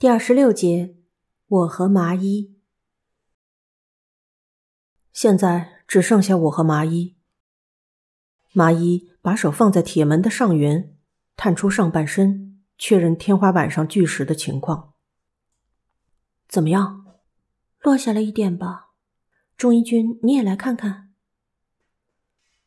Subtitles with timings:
[0.00, 0.96] 第二十六节，
[1.46, 2.56] 我和麻衣。
[5.12, 7.18] 现在只剩下我和麻衣。
[8.54, 10.96] 麻衣把手放在铁门的上缘，
[11.36, 14.94] 探出上半身，确认天花板上巨石的情况。
[16.48, 17.04] 怎么样？
[17.82, 18.92] 落下了一点吧。
[19.58, 21.12] 钟义军，你也来看看。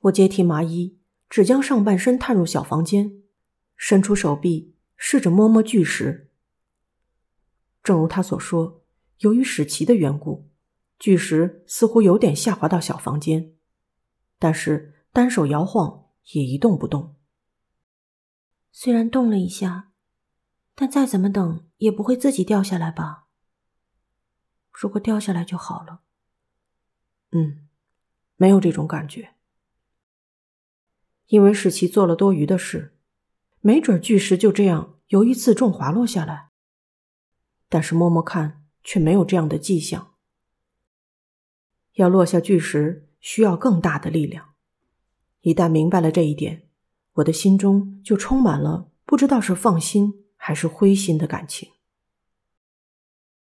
[0.01, 3.23] 我接替麻衣，只将上半身探入小房间，
[3.75, 6.29] 伸出手臂，试着摸摸巨石。
[7.83, 8.81] 正如他所说，
[9.17, 10.49] 由于史奇的缘故，
[10.97, 13.53] 巨石似乎有点下滑到小房间，
[14.39, 17.17] 但是单手摇晃也一动不动。
[18.71, 19.91] 虽然动了一下，
[20.73, 23.27] 但再怎么等也不会自己掉下来吧？
[24.71, 26.01] 如果掉下来就好了。
[27.33, 27.67] 嗯，
[28.37, 29.35] 没有这种感觉，
[31.27, 32.97] 因为史奇做了多余的事，
[33.59, 36.52] 没准巨石就这样由于自重滑落下来。
[37.73, 40.13] 但是摸摸看，却没有这样的迹象。
[41.93, 44.53] 要落下巨石，需要更大的力量。
[45.41, 46.67] 一旦明白了这一点，
[47.13, 51.71] 我的心中就充满了不知道是放心还是灰心的感情。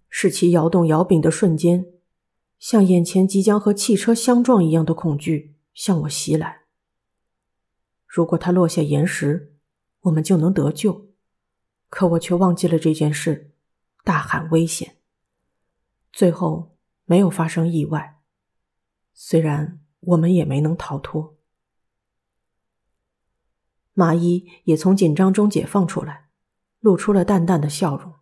[0.09, 1.85] 是其摇动摇柄的瞬间，
[2.59, 6.63] 像眼前即将和汽车相撞一样的恐惧向我袭来。
[8.07, 9.53] 如果他落下岩石，
[10.01, 11.11] 我们就能得救。
[11.91, 13.52] 可我却忘记了这件事。
[14.05, 14.97] 大喊危险，
[16.13, 18.21] 最后没有发生意外，
[19.13, 21.39] 虽然我们也没能逃脱。
[23.95, 26.31] 麻衣也从紧张中解放出来，
[26.81, 28.15] 露出了淡淡的笑容。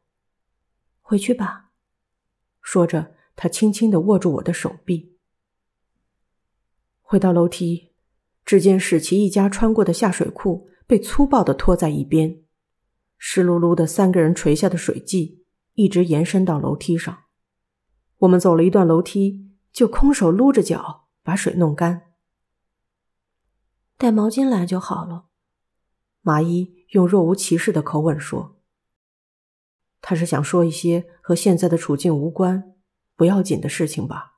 [1.01, 1.71] 回去吧，
[2.61, 5.17] 说着，他轻轻的握住我的手臂。
[7.01, 7.93] 回到楼梯，
[8.45, 12.43] 只见史奇一家穿过的下水库被粗暴的拖在一边，
[13.17, 15.40] 湿漉漉的三个人垂下的水迹。
[15.81, 17.25] 一直延伸到楼梯上，
[18.19, 22.13] 我们走了一段楼梯，就空手撸着脚把水弄干。
[23.97, 25.29] 带毛巾来就好了。
[26.21, 28.61] 麻衣用若无其事的口吻说
[30.03, 32.75] ：“他是想说一些和现在的处境无关、
[33.17, 34.35] 不要紧的事情吧？”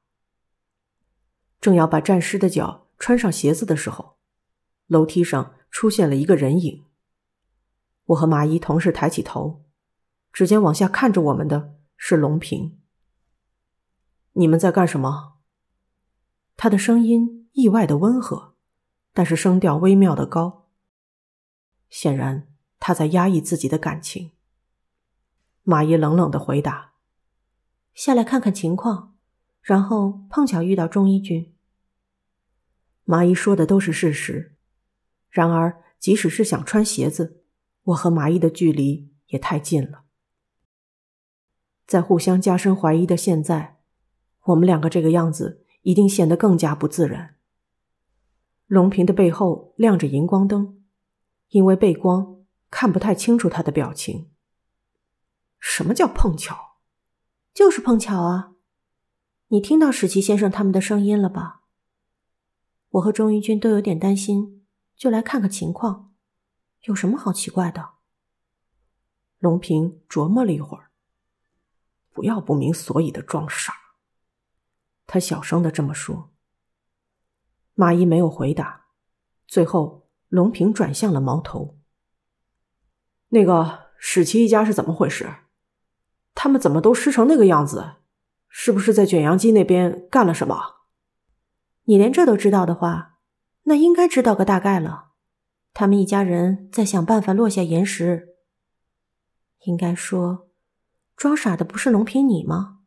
[1.61, 4.17] 正要把沾湿的脚穿上鞋子的时候，
[4.87, 6.85] 楼梯上出现了一个人影。
[8.05, 9.65] 我和麻衣同时抬起头。
[10.33, 12.81] 只见往下看着我们的是龙平。
[14.33, 15.35] 你们在干什么？
[16.57, 18.55] 他的声音意外的温和，
[19.13, 20.71] 但是声调微妙的高。
[21.91, 22.49] 显然
[22.79, 24.33] 他在压抑自己的感情。
[25.63, 26.95] 马爷冷冷的回答
[27.93, 29.15] ：“下来看看情况，
[29.61, 31.55] 然后碰巧遇到钟一军。”
[33.05, 34.57] 麻衣说的都是事实。
[35.29, 37.45] 然而，即使是想穿鞋子，
[37.83, 40.05] 我和麻衣的距离也太近了。
[41.87, 43.79] 在互相加深怀疑的现在，
[44.45, 47.37] 我们两个这个样子一定显得更加不自然。
[48.67, 50.83] 龙平的背后亮着荧光灯，
[51.49, 54.31] 因为背光看不太清楚他的表情。
[55.61, 56.79] 什么叫碰巧？
[57.53, 58.53] 就是碰巧啊！
[59.49, 61.61] 你听到史奇先生他们的声音了吧？
[62.93, 64.65] 我和钟义军都有点担心，
[64.97, 66.13] 就来看看情况。
[66.85, 67.91] 有什么好奇怪的？
[69.39, 70.92] 龙平琢磨了一会儿。
[72.13, 73.75] 不要不明所以的装傻。
[75.07, 76.33] 他小声的这么说。
[77.75, 78.87] 马伊没有回答。
[79.47, 81.79] 最后，龙平转向了矛头。
[83.29, 85.37] 那个史奇一家是怎么回事？
[86.35, 87.97] 他们怎么都湿成那个样子？
[88.49, 90.83] 是不是在卷扬机那边干了什么？
[91.85, 93.19] 你连这都知道的话，
[93.63, 95.13] 那应该知道个大概了。
[95.73, 98.37] 他们一家人在想办法落下岩石。
[99.65, 100.52] 应该说。
[101.17, 102.81] 装傻的不是龙平你吗？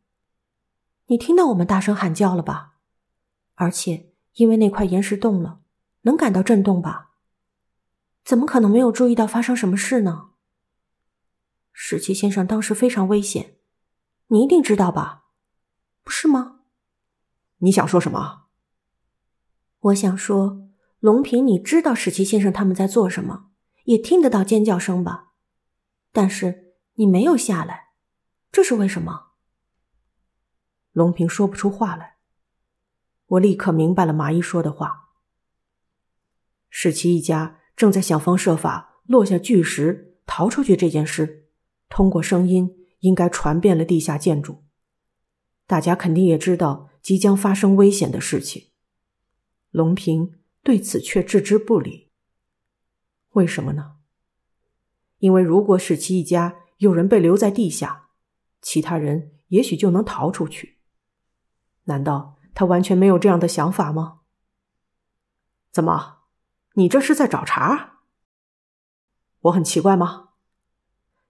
[1.06, 2.74] 你听到我们大声喊叫了吧？
[3.54, 5.60] 而且因为那块岩石动了，
[6.02, 7.12] 能感到震动吧？
[8.24, 10.30] 怎么可能没有注意到发生什么事呢？
[11.72, 13.56] 史奇先生当时非常危险，
[14.28, 15.26] 你一定知道吧？
[16.02, 16.60] 不是吗？
[17.58, 18.46] 你想说什么？
[19.78, 20.68] 我想说，
[20.98, 23.50] 龙平，你知道史奇先生他们在做什么，
[23.84, 25.32] 也听得到尖叫声吧？
[26.12, 27.85] 但是你没有下来。
[28.56, 29.32] 这是为什么？
[30.92, 32.16] 龙平说不出话来。
[33.26, 35.10] 我立刻明白了麻衣说的话。
[36.70, 41.50] 史奇一家正在想方设法落下巨石逃出去这件事，
[41.90, 44.64] 通过声音应该传遍了地下建筑，
[45.66, 48.70] 大家肯定也知道即将发生危险的事情。
[49.70, 52.10] 龙平对此却置之不理。
[53.32, 53.96] 为什么呢？
[55.18, 58.04] 因为如果史奇一家有人被留在地下，
[58.68, 60.80] 其他人也许就能逃出去。
[61.84, 64.22] 难道他完全没有这样的想法吗？
[65.70, 66.22] 怎么，
[66.72, 68.00] 你这是在找茬？
[69.42, 70.30] 我很奇怪吗？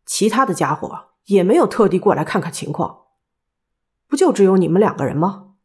[0.07, 3.09] 其他的家伙也没有特地过来看看情况，
[4.07, 5.57] 不就只有你们两个人吗？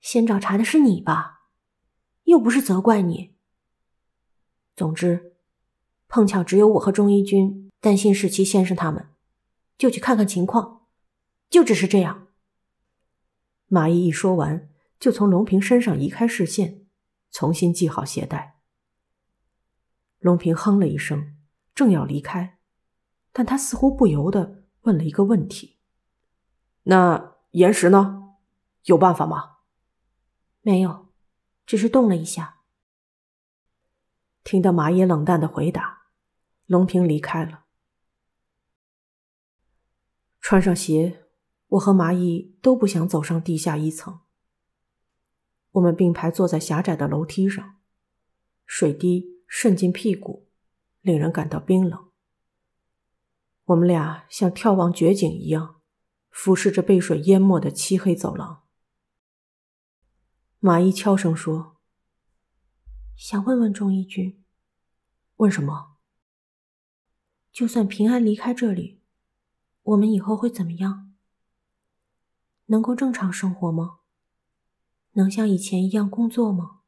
[0.00, 1.48] 先找茬的是你吧，
[2.22, 3.34] 又不是责怪你。
[4.76, 5.34] 总之，
[6.06, 9.08] 碰巧只有我和钟一军担心史奇先生他们，
[9.78, 10.86] 就去看看情况，
[11.48, 12.28] 就只是这样。
[13.66, 16.86] 马毅一说完，就从龙平身上移开视线，
[17.30, 18.60] 重新系好鞋带。
[20.18, 21.36] 龙平哼了一声，
[21.74, 22.58] 正要离开，
[23.32, 25.78] 但他似乎不由得问了一个问题
[26.84, 28.36] ：“那岩石呢？
[28.84, 29.56] 有办法吗
[30.62, 31.08] ？”“没有，
[31.66, 32.62] 只是动了一下。”
[34.42, 36.06] 听到马野冷淡的回答，
[36.66, 37.65] 龙平离开了。
[40.48, 41.24] 穿上鞋。
[41.70, 44.20] 我和麻衣都不想走上地下一层。
[45.72, 47.80] 我们并排坐在狭窄的楼梯上，
[48.64, 50.48] 水滴渗进屁股，
[51.00, 52.12] 令人感到冰冷。
[53.64, 55.80] 我们俩像眺望绝景一样，
[56.30, 58.62] 俯视着被水淹没的漆黑走廊。
[60.60, 61.78] 马伊悄声说
[63.18, 64.44] ：“想问问钟义军，
[65.38, 65.96] 问什么？
[67.50, 68.95] 就算平安离开这里，
[69.86, 71.12] 我们以后会怎么样？”
[72.66, 73.98] 能够正常生活吗？
[75.12, 76.80] 能像以前一样工作吗？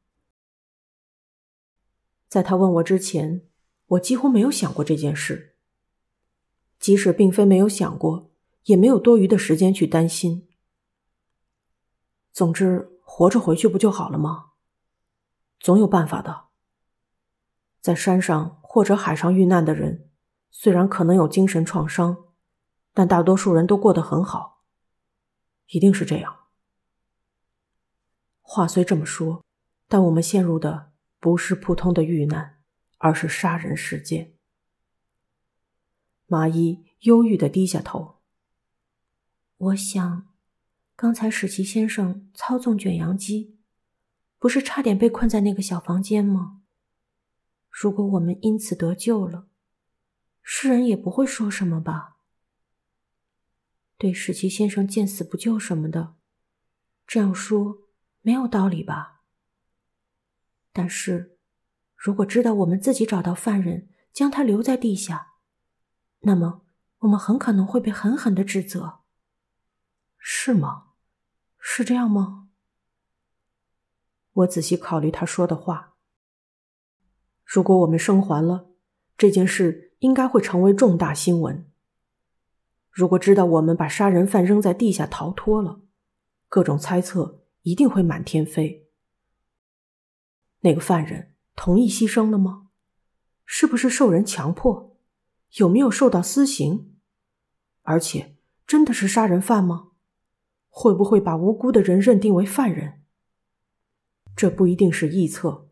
[2.27, 3.47] 在他问我之前，
[3.87, 5.55] 我几乎没有想过这件事。
[6.77, 8.31] 即使并非没有想过，
[8.65, 10.47] 也没有多余的时间去担心。
[12.31, 14.51] 总之，活着回去不就好了吗？
[15.59, 16.45] 总有办法的。
[17.81, 20.09] 在山上或者海上遇难的人，
[20.51, 22.25] 虽然可能有精神创伤，
[22.99, 24.65] 但大多数人都过得很好。
[25.67, 26.47] 一定是这样。
[28.41, 29.45] 话虽这么说，
[29.87, 32.59] 但我们陷入的不是普通的遇难，
[32.97, 34.33] 而是杀人事件。
[36.27, 38.17] 麻衣忧郁的低下头。
[39.55, 40.27] 我想，
[40.97, 43.57] 刚才史奇先生操纵卷扬机，
[44.37, 46.63] 不是差点被困在那个小房间吗？
[47.69, 49.47] 如果我们因此得救了，
[50.43, 52.17] 世人也不会说什么吧。
[53.99, 56.15] 对史奇先生见死不救什么的，
[57.05, 57.79] 这样说
[58.21, 59.23] 没有道理吧？
[60.71, 61.37] 但是，
[61.97, 65.33] 如果知道我们自己找到犯人，将他留在地下，
[66.21, 66.65] 那么
[66.99, 69.01] 我们很可能会被狠狠的指责，
[70.17, 70.93] 是吗？
[71.57, 72.47] 是这样吗？
[74.31, 75.97] 我仔细考虑他说的话。
[77.43, 78.71] 如果我们生还了，
[79.17, 81.68] 这件事应该会成为重大新闻。
[82.99, 85.79] 如果知道我们把杀人犯扔在地下逃脱了，
[86.49, 88.89] 各种猜测一定会满天飞。
[90.59, 92.67] 那个犯人同意牺牲了吗？
[93.45, 94.97] 是不是受人强迫？
[95.59, 96.97] 有没有受到私刑？
[97.83, 98.35] 而且
[98.67, 99.91] 真的是杀人犯吗？
[100.67, 103.03] 会不会把无辜的人认定为犯人？
[104.35, 105.69] 这不一定是臆测，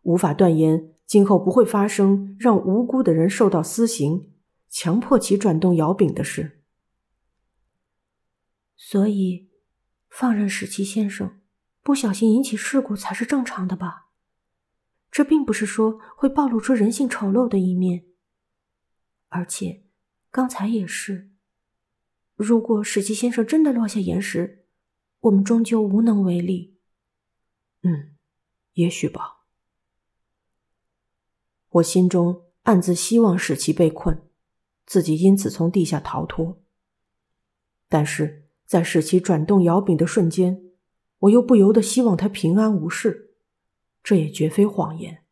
[0.00, 4.31] 无法断言今后不会发生让无辜的人受到私刑。
[4.72, 6.62] 强迫其转动摇柄的事，
[8.74, 9.50] 所以
[10.08, 11.42] 放任史奇先生
[11.82, 14.08] 不小心引起事故才是正常的吧？
[15.10, 18.06] 这并不是说会暴露出人性丑陋的一面。
[19.28, 19.84] 而且
[20.30, 21.30] 刚才也是，
[22.34, 24.66] 如果史奇先生真的落下岩石，
[25.20, 26.78] 我们终究无能为力。
[27.82, 28.16] 嗯，
[28.72, 29.44] 也许吧。
[31.68, 34.31] 我心中暗自希望史奇被困。
[34.92, 36.62] 自己因此从地下逃脱，
[37.88, 40.62] 但是在使其转动摇柄的瞬间，
[41.20, 43.34] 我又不由得希望他平安无事，
[44.02, 45.24] 这也绝非谎言。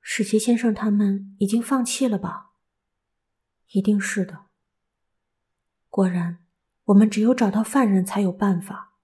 [0.00, 2.52] 史奇先生他们已经放弃了吧？
[3.72, 4.46] 一定是的。
[5.88, 6.44] 果然，
[6.84, 8.94] 我们只有找到犯人才有办法。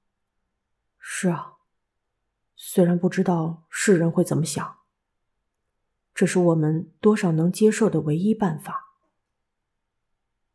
[1.01, 1.55] 是啊，
[2.55, 4.76] 虽然不知道世人会怎么想。
[6.17, 8.95] 这是我们多少能接受的唯一办法，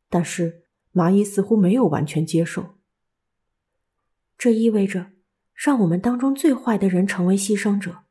[0.09, 2.79] 但是麻衣似乎没有完全接受。
[4.39, 5.11] 这意味着
[5.53, 8.05] 让我们当中最坏的人成为牺牲者。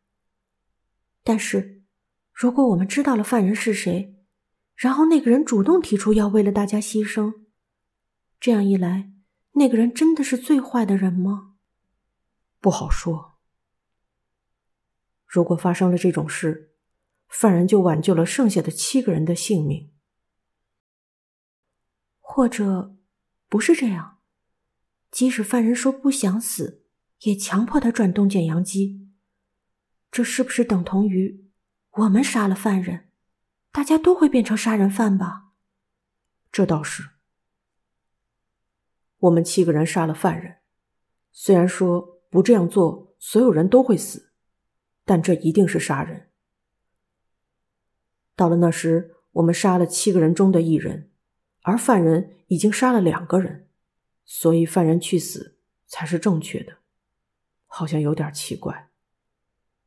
[1.25, 1.83] 但是，
[2.33, 4.15] 如果我们知道了犯人是谁，
[4.77, 7.47] 然后那个人主动提出要为了大家牺牲，
[8.39, 9.11] 这样一来，
[9.55, 11.55] 那个人真的是最坏的人吗？
[12.61, 13.41] 不好说。
[15.27, 16.69] 如果发生了这种事。
[17.31, 19.91] 犯人就挽救了剩下的七个人的性命。
[22.19, 22.97] 或者
[23.49, 24.19] 不是这样。
[25.11, 26.85] 即使犯人说不想死，
[27.23, 29.11] 也强迫他转动卷扬机，
[30.11, 31.51] 这是不是等同于
[31.91, 33.09] 我们杀了犯人？
[33.73, 35.51] 大家都会变成杀人犯吧？
[36.53, 37.11] 这倒是。
[39.19, 40.59] 我们七个人杀了犯人，
[41.33, 44.33] 虽然说不这样做所有人都会死，
[45.05, 46.30] 但这一定是杀人。
[48.41, 51.11] 到了那时，我们杀了七个人中的一人，
[51.61, 53.69] 而犯人已经杀了两个人。
[54.25, 56.79] 所以犯人去死才是正确的，
[57.67, 58.89] 好像有点奇怪。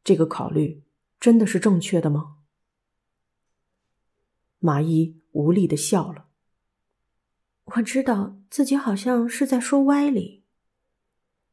[0.03, 0.83] 这个考虑
[1.19, 2.35] 真的是正确的吗？
[4.59, 6.27] 麻衣无力的笑了。
[7.63, 10.43] 我知道自己好像是在说歪理，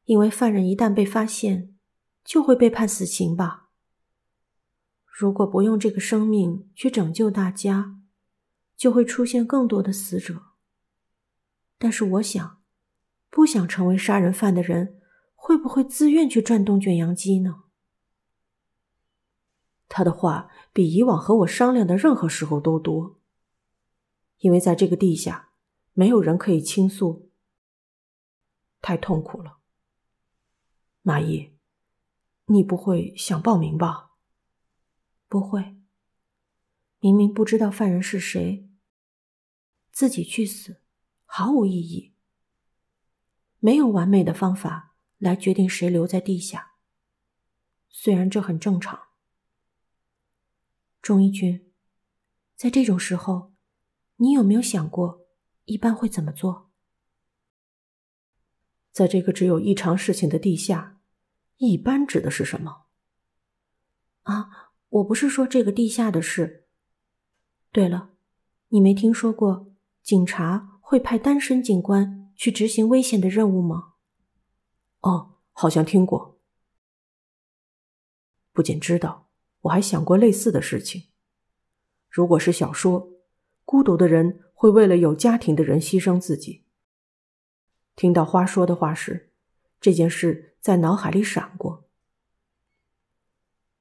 [0.04, 1.74] 因为犯人一旦被发现，
[2.22, 3.69] 就会被判死刑吧。
[5.10, 7.98] 如果不用这个生命去拯救大家，
[8.76, 10.42] 就会出现更多的死者。
[11.78, 12.58] 但是我想。
[13.32, 15.00] 不想成为杀人犯的人，
[15.36, 17.62] 会不会自愿去转动卷扬机呢？
[19.88, 23.20] 他的话比以往和我商量的任何时候都多，
[24.38, 25.50] 因为在这个地下，
[25.92, 27.30] 没有人可以倾诉。
[28.82, 29.58] 太痛苦了，
[31.02, 31.52] 马姨，
[32.46, 34.09] 你不会想报名吧？
[35.30, 35.76] 不会。
[36.98, 38.68] 明明不知道犯人是谁，
[39.92, 40.82] 自己去死，
[41.24, 42.12] 毫无意义。
[43.60, 46.72] 没有完美的方法来决定谁留在地下，
[47.88, 49.08] 虽然这很正常。
[51.00, 51.72] 钟义军，
[52.56, 53.54] 在这种时候，
[54.16, 55.28] 你有没有想过
[55.66, 56.72] 一般会怎么做？
[58.90, 61.00] 在这个只有异常事情的地下，
[61.58, 62.86] 一般指的是什么？
[64.24, 66.66] 啊，我不是说这个地下的事。
[67.72, 68.10] 对了，
[68.68, 72.18] 你没听说过警察会派单身警官？
[72.36, 73.92] 去执行危险的任务吗？
[75.00, 76.40] 哦，好像听过。
[78.52, 79.28] 不仅知道，
[79.60, 81.10] 我还想过类似的事情。
[82.08, 83.10] 如果是小说，
[83.66, 86.64] 孤独的人会为了有家庭的人牺牲自己。
[87.94, 89.34] 听到花说的话时，
[89.78, 91.89] 这件事在脑海里闪过。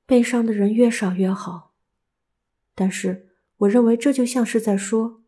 [0.09, 1.75] 悲伤的人越少越好，
[2.73, 5.21] 但是我认为这就像是在说，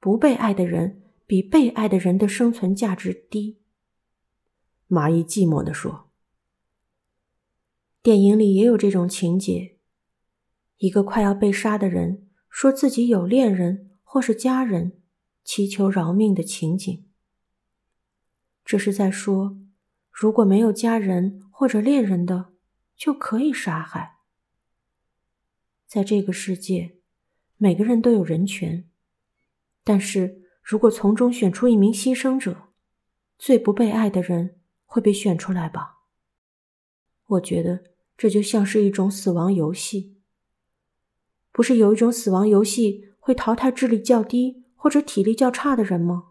[0.00, 1.02] 不被爱的人。
[1.26, 3.58] 比被爱的人的生存价值低。
[4.88, 6.10] 蚂蚁寂寞地说
[8.02, 9.78] ：“电影里也有这种情节，
[10.76, 15.00] 一个快要被杀的人说自己有恋人或是家人，
[15.42, 17.06] 祈求饶命的情景。
[18.62, 19.56] 这是在说，
[20.12, 22.52] 如果没有家人或者恋人的，
[22.94, 24.13] 就可以杀害。
[25.94, 26.96] 在这个世界，
[27.56, 28.90] 每个人都有人权，
[29.84, 32.70] 但是。”如果从中选出一名牺牲者，
[33.36, 35.98] 最不被爱的人会被选出来吧？
[37.26, 40.16] 我觉得这就像是一种死亡游戏。
[41.52, 46.30] 不是有一种死亡游戏会淘汰智力较低或者体力较差的人吗？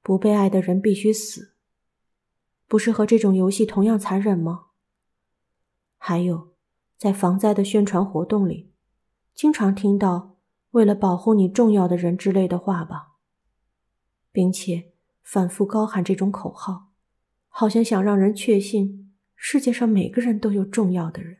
[0.00, 1.52] 不被爱的人必须死，
[2.66, 4.68] 不是和这种游戏同样残忍吗？
[5.98, 6.49] 还有，
[7.00, 8.70] 在防灾的宣传活动里，
[9.34, 10.36] 经常听到。
[10.72, 13.14] 为了保护你重要的人之类的话吧，
[14.30, 14.92] 并且
[15.22, 16.90] 反复高喊这种口号，
[17.48, 21.38] 好像想让人确信世界上每个人都有重要的人。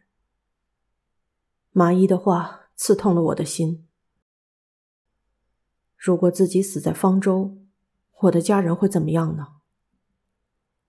[1.70, 3.86] 麻衣的话刺痛了我的心。
[5.96, 7.58] 如果自己死在方舟，
[8.22, 9.48] 我的家人会怎么样呢？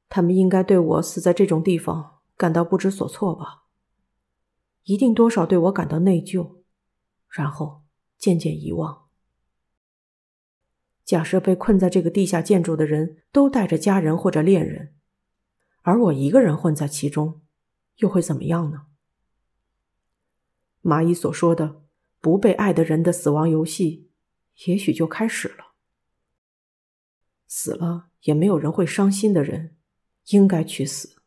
[0.07, 3.60] 他们应该对我死在这种地方感到不知所措吧？
[4.83, 6.61] 一定多少对我感到内疚，
[7.29, 7.81] 然后。
[8.21, 9.07] 渐渐遗忘。
[11.03, 14.93] 假设被困在这个地下建筑的人都带着家人或者恋人，
[15.81, 17.41] 而我一个人混在其中，
[17.95, 18.85] 又会怎么样呢？
[20.83, 21.81] 蚂蚁所说的
[22.19, 24.11] 不被爱的人的死亡游戏，
[24.67, 25.73] 也许就开始了。
[27.47, 29.75] 死了也没有人会伤心的人，
[30.27, 31.23] 应该去死。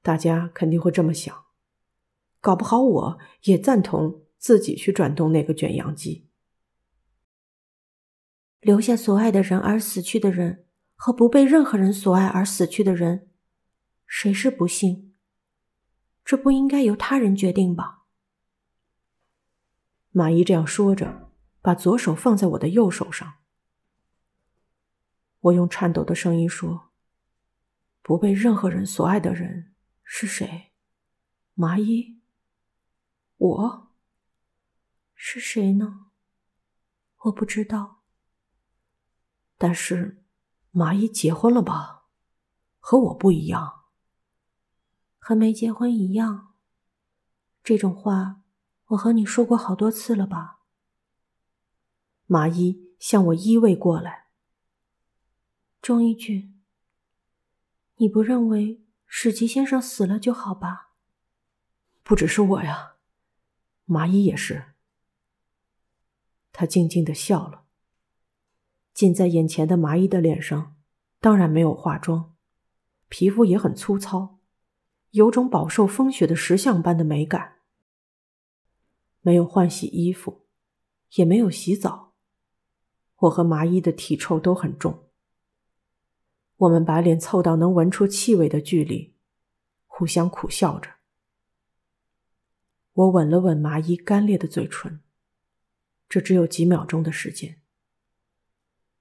[0.00, 1.41] 大家肯定会这么想，
[2.42, 4.20] 搞不好我也赞同。
[4.42, 6.26] 自己去转动那个卷扬机，
[8.58, 13.30] 留下所爱的人而死去的人，和不被任何人所爱而死去的人，
[14.04, 15.14] 谁是不幸？
[16.24, 18.02] 这不应该由他人决定吧？
[20.10, 21.30] 马伊这样说着，
[21.60, 23.34] 把左手放在我的右手上。
[25.38, 26.90] 我用颤抖的声音说
[28.02, 29.72] ：“不被任何人所爱的人
[30.02, 30.72] 是谁？
[31.54, 32.21] 麻衣，
[33.42, 33.88] 我。”
[35.14, 36.06] 是谁呢？
[37.18, 38.02] 我不知道。
[39.56, 40.24] 但是，
[40.70, 42.06] 麻衣结婚了吧？
[42.80, 43.84] 和我不一样。
[45.18, 46.54] 和没结婚一样。
[47.62, 48.42] 这种话，
[48.86, 50.60] 我和你说过好多次了吧？
[52.26, 54.26] 麻衣向我依偎过来。
[55.80, 56.60] 钟义俊，
[57.96, 60.90] 你不认为史吉先生死了就好吧？
[62.02, 62.91] 不只是我呀，
[63.84, 64.66] 麻衣也是。
[66.52, 67.64] 他静静的笑了。
[68.92, 70.76] 近在眼前的麻衣的脸上，
[71.18, 72.34] 当然没有化妆，
[73.08, 74.38] 皮肤也很粗糙。
[75.12, 77.58] 有种饱受风雪的石像般的美感。
[79.20, 80.46] 没有换洗衣服，
[81.16, 82.14] 也没有洗澡。
[83.16, 85.10] 我和麻衣的体臭都很重。
[86.56, 89.14] 我们把脸凑到能闻出气味的距离，
[89.86, 90.90] 互相苦笑着。
[92.92, 95.00] 我吻了吻麻衣干裂的嘴唇，
[96.08, 97.60] 这只有几秒钟的时间。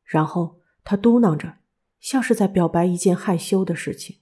[0.03, 1.57] 然后他嘟囔着，
[1.99, 4.19] 像是在表白一件害羞的事情。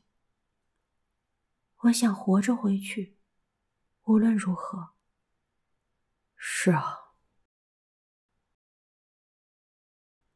[1.83, 3.17] 我想活着回去，
[4.03, 4.89] 无论如何。
[6.35, 7.13] 是啊。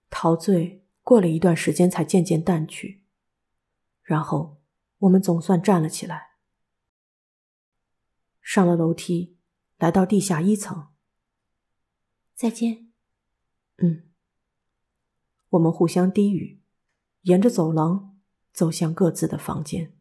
[0.10, 3.04] 陶醉过了一段时间才渐渐淡去，
[4.04, 4.62] 然后
[5.00, 6.33] 我们总算站了起来，
[8.43, 9.35] 上了楼梯，
[9.79, 10.89] 来到地下一层。
[12.35, 12.91] 再见。
[13.77, 14.03] 嗯。
[15.50, 16.62] 我们互相低语，
[17.21, 18.19] 沿着走廊
[18.51, 19.97] 走向各自的房间。